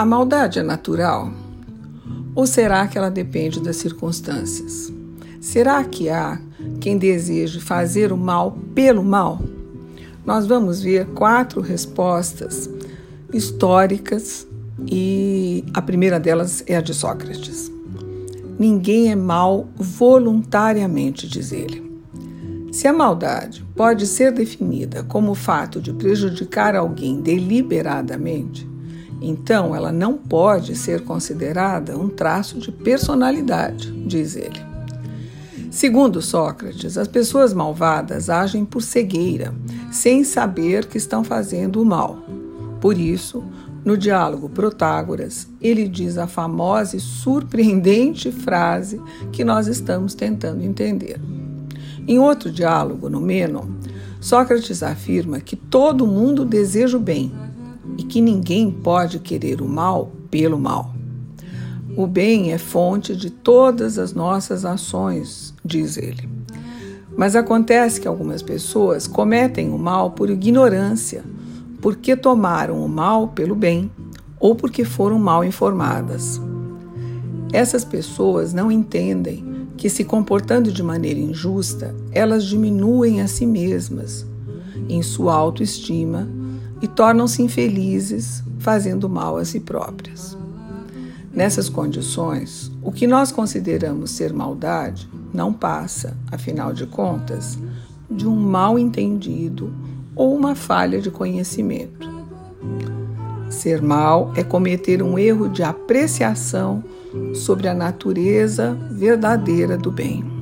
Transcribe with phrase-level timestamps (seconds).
[0.00, 1.30] A maldade é natural?
[2.34, 4.90] Ou será que ela depende das circunstâncias?
[5.42, 6.40] Será que há
[6.80, 9.42] quem deseje fazer o mal pelo mal?
[10.24, 12.66] Nós vamos ver quatro respostas
[13.30, 14.46] históricas
[14.90, 17.70] e a primeira delas é a de Sócrates.
[18.58, 22.00] Ninguém é mal voluntariamente, diz ele.
[22.72, 28.69] Se a maldade pode ser definida como o fato de prejudicar alguém deliberadamente,
[29.20, 34.60] então ela não pode ser considerada um traço de personalidade, diz ele.
[35.70, 39.54] Segundo Sócrates, as pessoas malvadas agem por cegueira,
[39.92, 42.18] sem saber que estão fazendo o mal.
[42.80, 43.44] Por isso,
[43.84, 49.00] no diálogo Protágoras, ele diz a famosa e surpreendente frase
[49.30, 51.20] que nós estamos tentando entender.
[52.06, 53.66] Em outro diálogo, no Menon,
[54.20, 57.32] Sócrates afirma que todo mundo deseja o bem
[58.00, 60.94] e que ninguém pode querer o mal pelo mal.
[61.94, 66.26] O bem é fonte de todas as nossas ações, diz ele.
[67.14, 71.22] Mas acontece que algumas pessoas cometem o mal por ignorância
[71.82, 73.90] porque tomaram o mal pelo bem
[74.38, 76.40] ou porque foram mal informadas.
[77.52, 79.44] Essas pessoas não entendem
[79.76, 84.24] que, se comportando de maneira injusta, elas diminuem a si mesmas
[84.88, 86.39] em sua autoestima
[86.80, 90.36] e tornam-se infelizes, fazendo mal a si próprias.
[91.32, 97.58] Nessas condições, o que nós consideramos ser maldade não passa, afinal de contas,
[98.10, 99.72] de um mal entendido
[100.16, 102.10] ou uma falha de conhecimento.
[103.48, 106.82] Ser mal é cometer um erro de apreciação
[107.34, 110.39] sobre a natureza verdadeira do bem.